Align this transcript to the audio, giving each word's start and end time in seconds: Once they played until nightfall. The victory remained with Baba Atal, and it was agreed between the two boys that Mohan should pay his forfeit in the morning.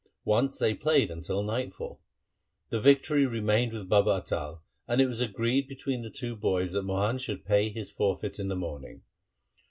Once 0.25 0.57
they 0.57 0.73
played 0.73 1.11
until 1.11 1.43
nightfall. 1.43 2.01
The 2.69 2.81
victory 2.81 3.27
remained 3.27 3.71
with 3.71 3.87
Baba 3.87 4.23
Atal, 4.25 4.61
and 4.87 4.99
it 4.99 5.05
was 5.05 5.21
agreed 5.21 5.67
between 5.67 6.01
the 6.01 6.09
two 6.09 6.35
boys 6.35 6.71
that 6.71 6.81
Mohan 6.81 7.19
should 7.19 7.45
pay 7.45 7.69
his 7.69 7.91
forfeit 7.91 8.39
in 8.39 8.47
the 8.47 8.55
morning. 8.55 9.03